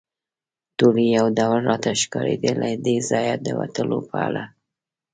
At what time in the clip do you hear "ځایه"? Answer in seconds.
3.09-3.35